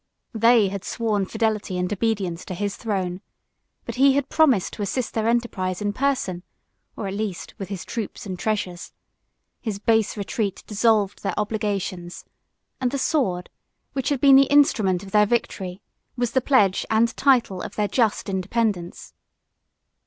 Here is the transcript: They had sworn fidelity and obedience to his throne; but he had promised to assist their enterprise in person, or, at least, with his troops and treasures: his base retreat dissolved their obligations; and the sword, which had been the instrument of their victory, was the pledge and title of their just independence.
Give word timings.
They 0.33 0.69
had 0.69 0.83
sworn 0.83 1.27
fidelity 1.27 1.77
and 1.77 1.93
obedience 1.93 2.43
to 2.45 2.55
his 2.55 2.75
throne; 2.75 3.21
but 3.85 3.93
he 3.97 4.13
had 4.13 4.29
promised 4.29 4.73
to 4.73 4.81
assist 4.81 5.13
their 5.13 5.27
enterprise 5.27 5.79
in 5.79 5.93
person, 5.93 6.41
or, 6.97 7.05
at 7.07 7.13
least, 7.13 7.53
with 7.59 7.69
his 7.69 7.85
troops 7.85 8.25
and 8.25 8.39
treasures: 8.39 8.93
his 9.61 9.77
base 9.77 10.17
retreat 10.17 10.63
dissolved 10.65 11.21
their 11.21 11.39
obligations; 11.39 12.25
and 12.79 12.89
the 12.89 12.97
sword, 12.97 13.51
which 13.93 14.09
had 14.09 14.19
been 14.19 14.37
the 14.37 14.45
instrument 14.49 15.03
of 15.03 15.11
their 15.11 15.27
victory, 15.27 15.83
was 16.15 16.31
the 16.31 16.41
pledge 16.41 16.83
and 16.89 17.15
title 17.15 17.61
of 17.61 17.75
their 17.75 17.87
just 17.87 18.27
independence. 18.27 19.13